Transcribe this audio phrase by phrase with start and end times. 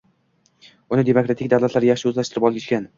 [0.97, 2.87] Uni demokratik davlatlar yaxshi o‘zlashtirib olishgan